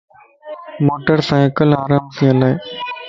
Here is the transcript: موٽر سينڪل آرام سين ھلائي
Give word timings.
موٽر 0.85 1.17
سينڪل 1.29 1.69
آرام 1.81 2.05
سين 2.15 2.29
ھلائي 2.37 2.55